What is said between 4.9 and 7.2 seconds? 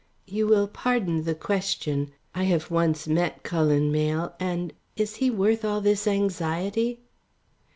is he worth all this anxiety?"